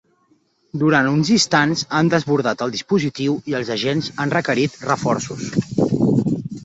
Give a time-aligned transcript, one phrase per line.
[0.83, 5.53] Durant uns instants han desbordat el dispositiu i els agents han requerit reforços.